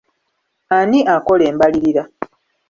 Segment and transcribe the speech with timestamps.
[0.77, 2.03] Ani akola embalirira?